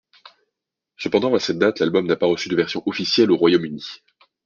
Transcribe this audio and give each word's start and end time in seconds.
Cependant, 0.97 1.35
à 1.35 1.39
cette 1.39 1.59
date, 1.59 1.77
l'album 1.79 2.07
n'a 2.07 2.15
pas 2.15 2.25
reçu 2.25 2.49
de 2.49 2.55
version 2.55 2.81
officielle 2.87 3.29
au 3.31 3.37
Royaume-Uni. 3.37 3.85